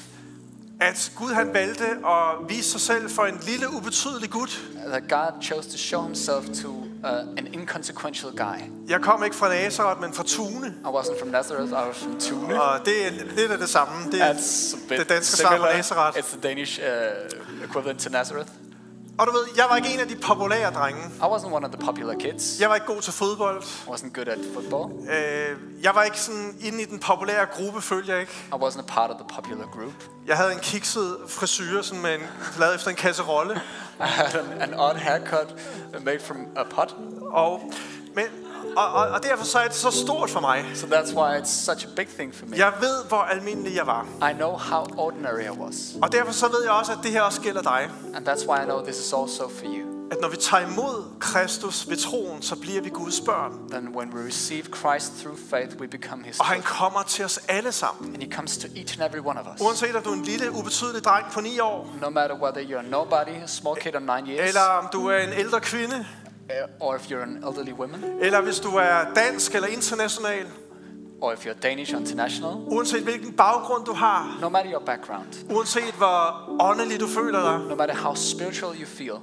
[0.80, 4.62] At Gud han valgte at vise sig selv for en lille ubetydelig gut.
[4.88, 8.60] That God chose to show himself to uh, an inconsequential guy.
[8.88, 10.68] Jeg kom ikke fra Nazareth, men fra Tune.
[10.68, 12.62] I wasn't from Nazareth, I was from Tune.
[12.62, 14.12] Og det er lidt af det samme.
[14.12, 15.64] Det er That's det danske svar på.
[15.64, 16.18] Nazareth.
[16.18, 18.50] It's the Danish uh, equivalent to Nazareth.
[19.20, 21.02] Og du ved, jeg var ikke en af de populære drenge.
[21.02, 22.60] I wasn't one of the popular kids.
[22.60, 23.64] Jeg var ikke god til fodbold.
[23.64, 25.10] I wasn't good at football.
[25.10, 28.32] Øh, jeg var ikke sådan inde i den populære gruppe, følte jeg ikke.
[28.48, 29.94] I wasn't a part of the popular group.
[30.28, 32.22] Jeg havde en kikset frisyr, sådan med en,
[32.60, 33.54] lavet efter en kasserolle.
[34.00, 35.56] I had an, an odd haircut
[36.02, 36.96] made from a pot.
[37.22, 37.72] Og,
[38.16, 38.26] men,
[38.76, 40.66] og, og, og derfor så er det så stort for mig.
[40.76, 42.58] So that's why it's such a big thing for me.
[42.58, 44.08] Jeg ved, hvor almindelig jeg var.
[44.32, 45.76] I know how ordinary I was.
[46.02, 47.90] Og derfor så ved jeg også, at det her også gælder dig.
[48.16, 49.96] And that's why I know this is also for you.
[50.12, 53.70] At når vi tager imod Kristus ved troen, så bliver vi Guds børn.
[53.70, 57.40] Then when we receive Christ through faith, we become his Og han kommer til os
[57.48, 58.14] alle sammen.
[58.14, 59.62] And he comes to each and every one of us.
[59.62, 62.90] Uanset om du er en lille, ubetydelig dreng på 9 år, No matter whether you're
[62.90, 66.06] nobody, a small kid of nine years, eller om du er en ældre kvinde,
[66.80, 70.46] or if you're an elderly woman, eller hvis du er dansk eller international,
[71.22, 75.46] or if you're Danish or international, uanset hvilken baggrund du har, no matter your background,
[75.50, 79.16] uanset hvor åndelig du føler dig, no matter how spiritual you feel,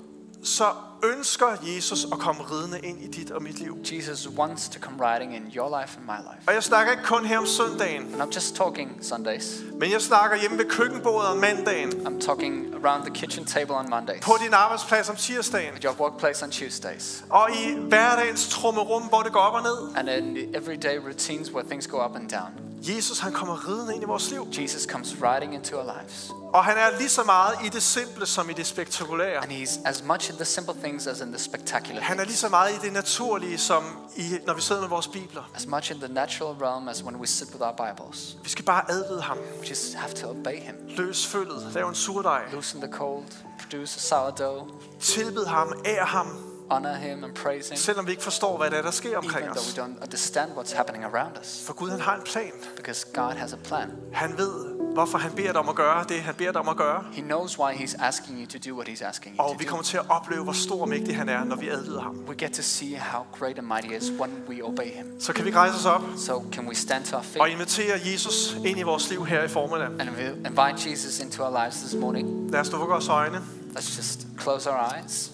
[0.42, 0.64] så
[1.04, 3.78] ønsker Jesus at komme ridende ind i dit og mit liv.
[3.92, 6.48] Jesus wants to come riding in your life and my life.
[6.48, 9.56] Og jeg snakker ikke kun her om søndagen, I'm just talking Sundays.
[9.80, 13.90] men jeg snakker hjemme ved køkkenbordet om mandagen, I'm talking around the kitchen table on
[13.90, 19.02] Mondays, på din arbejdsplads om tirsdagen, at your workplace on Tuesdays, og i hverdagens trummerum,
[19.02, 19.78] hvor det går op og ned.
[19.96, 22.50] and in the everyday routines where things go up and down.
[22.82, 24.48] Jesus han kommer ridende ind i vores liv.
[24.58, 26.30] Jesus comes riding into our lives.
[26.52, 29.42] Og han er lige så meget i det simple som i det spektakulære.
[29.42, 32.28] And he's as much in the simple things as in the spectacular Han er things.
[32.28, 33.84] lige så meget i det naturlige som
[34.16, 35.50] i, når vi sidder med vores bibler.
[35.54, 38.36] As much in the natural realm as when we sit with our Bibles.
[38.42, 39.38] Vi skal bare adlyde ham.
[39.60, 40.74] We just have to obey him.
[40.88, 41.72] Løs følget.
[41.74, 42.42] Lav en surdej.
[42.52, 43.24] Loosen the cold,
[43.60, 44.68] produce a sourdough,
[45.00, 45.72] Tilbed ham.
[45.84, 46.26] Ær ham.
[46.70, 49.44] honor him and praise him, Selvom vi ikke forstår, hvad det er, der sker omkring
[49.44, 49.76] even though os.
[49.78, 51.62] we don't understand what's happening around us.
[51.66, 52.52] For Gud han har en plan.
[52.76, 53.90] Because God has a plan.
[54.12, 56.76] Han ved, hvorfor han beder dig om at gøre det, han beder dig om at
[56.76, 57.04] gøre.
[57.12, 59.64] He knows why he's asking you to do what he's asking you Og to vi
[59.64, 59.68] do.
[59.68, 62.16] kommer til at opleve, hvor stor og mægtig han er, når vi adlyder ham.
[62.28, 65.20] We get to see how great and mighty he is when we obey him.
[65.20, 67.94] Så kan vi rejse os op So can we stand to our og feet invitere
[68.12, 69.86] Jesus ind i vores liv her i formiddag.
[69.86, 72.50] and vi- invite Jesus into our lives this morning?
[72.50, 73.36] Lad os lukke vores øjne.
[73.78, 75.32] Let's just close our eyes.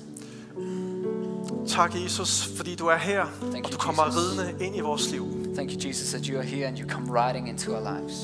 [1.69, 5.27] Tak, Jesus, fordi du er her, Thank og du kommer ridende ind i vores liv.
[5.55, 8.15] Thank you, Jesus, that you are here and you come riding into our lives.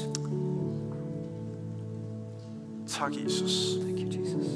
[2.88, 3.78] Tak, Jesus.
[3.82, 4.46] Thank you, Jesus.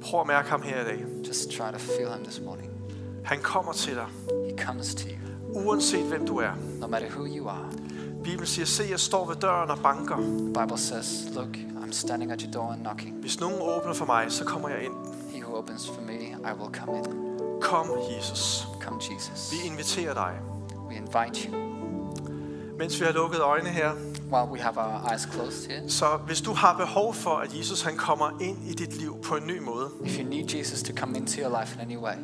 [0.00, 1.04] Prøv at mærke ham her i dag.
[1.28, 2.70] Just try to feel him this morning.
[3.24, 4.06] Han kommer til dig,
[4.50, 6.52] He comes to you, uanset hvem du er.
[6.80, 7.68] no matter who you are.
[8.24, 10.16] Bibelen siger, se, jeg står ved døren og banker.
[10.16, 13.16] The Bible says, Look, I'm standing at your door and knocking.
[13.20, 14.92] Hvis nogen åbner for mig, så kommer jeg ind.
[15.30, 17.04] He who opens for me, I will come in.
[17.60, 17.86] Kom,
[18.18, 18.66] Jesus.
[18.80, 19.52] Come, Jesus.
[19.52, 20.32] Vi inviterer dig.
[20.88, 21.71] We invite you.
[22.82, 23.92] Mens vi har lukket øjne her,
[24.32, 27.82] While we have our eyes closed here, så hvis du har behov for, at Jesus
[27.82, 30.92] han kommer ind i dit liv på en ny måde, if you need Jesus to
[30.96, 32.14] come into your life in any way,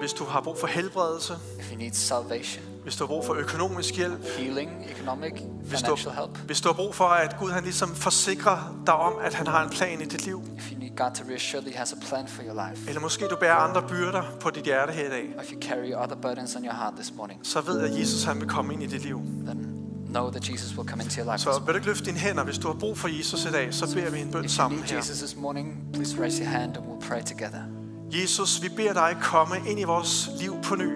[0.00, 3.34] hvis du har brug for helbredelse, if you need salvation, hvis du har brug for
[3.34, 7.62] økonomisk hjælp, healing, economic, hvis du, help, hvis du har brug for, at Gud han
[7.62, 11.10] ligesom forsikrer dig om, at han har en plan i dit liv, if you God
[11.14, 13.82] to reassure that He has a plan for your life, eller måske du bærer andre
[13.82, 16.74] byrder på dit hjerte her i dag, or if you carry other burdens on your
[16.74, 19.20] heart this morning, så ved at Jesus han vil komme ind i dit liv.
[19.46, 19.74] then
[20.14, 21.38] know that Jesus will come into your life.
[21.38, 23.74] Så vil du ikke løfte dine hænder, hvis du har brug for Jesus i dag,
[23.74, 24.96] så beder vi en bøn sammen her.
[24.96, 27.62] Jesus this morning, please raise your hand and we'll pray together.
[28.10, 30.90] Jesus, vi beder dig komme ind i vores liv på ny.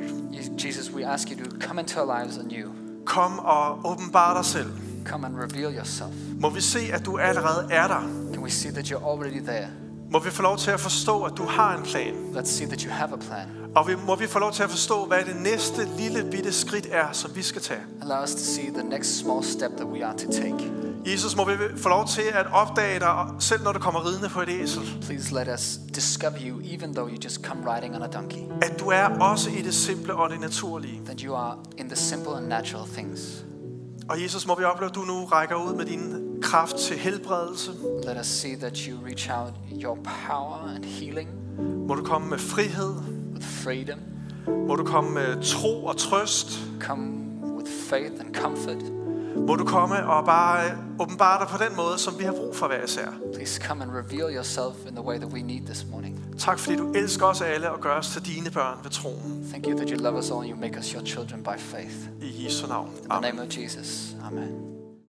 [0.64, 2.70] Jesus, we ask you to come into our lives anew.
[3.06, 4.70] Kom og åbenbar dig selv.
[5.06, 6.14] Come and reveal yourself.
[6.40, 8.00] Må vi se, at du allerede er der.
[8.32, 9.68] Can we see that you're already there?
[10.12, 12.14] Må vi få lov til at forstå, at du har en plan.
[12.34, 13.48] Let's see that you have a plan.
[13.76, 16.88] Og vi, må vi få lov til at forstå, hvad det næste lille bitte skridt
[16.90, 17.80] er, som vi skal tage.
[18.02, 20.72] Allow us to see the next small step that we are to take.
[21.06, 24.40] Jesus, må vi få lov til at opdage dig, selv når du kommer ridende på
[24.42, 24.82] et æsel.
[25.02, 28.42] Please let us discover you even though you just come riding on a donkey.
[28.62, 31.00] At du er også i det simple og det naturlige.
[31.04, 33.44] That you are in the simple and natural things.
[34.08, 37.70] Og Jesus, må vi opleve, at du nu rækker ud med din kraft til helbredelse.
[38.06, 39.52] Let us see that you reach out
[39.84, 39.98] your
[40.28, 41.28] power and healing
[41.88, 42.94] Må du komme med frihed.
[43.34, 43.98] with freedom.
[44.68, 46.60] Må du komme med tro og trøst.
[46.80, 47.04] Come
[47.56, 48.76] with faith and comfort.
[49.48, 50.70] Må du komme og bare
[51.00, 53.06] åbenbare dig på den måde, som vi har brug for hver især.
[53.34, 56.20] Please come and reveal yourself in the way that we need this morning.
[56.38, 59.46] Tak fordi du elsker os alle og gør os til dine børn ved troen.
[59.50, 61.96] Thank you that you love us all and you make us your children by faith.
[62.22, 62.86] I Jesu navn.
[62.88, 63.34] In the Amen.
[63.34, 64.16] name of Jesus.
[64.24, 64.77] Amen.